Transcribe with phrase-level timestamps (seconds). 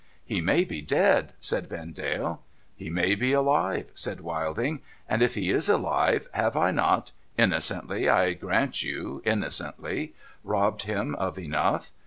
[0.33, 2.39] 'He may be dead,' said Yendale.'
[2.75, 8.09] He may be alive,' said Wilding.' And if he is alive, have I not— innocently,
[8.09, 10.15] I grant you innocently—
[10.53, 11.91] robbed him of enough